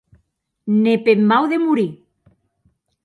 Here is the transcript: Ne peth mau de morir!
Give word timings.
Ne 0.83 0.93
peth 1.03 1.25
mau 1.29 1.45
de 1.51 1.57
morir! 1.65 1.91